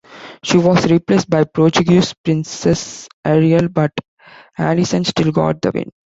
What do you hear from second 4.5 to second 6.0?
Allison still got the win.